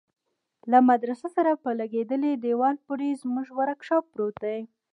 له 0.71 0.77
مدرسه 0.89 1.27
سره 1.35 1.51
په 1.63 1.69
لگېدلي 1.79 2.31
دېوال 2.45 2.75
پورې 2.85 3.19
زموږ 3.21 3.47
ورکشاپ 3.59 4.03
پروت 4.13 4.35
دى. 4.43 4.59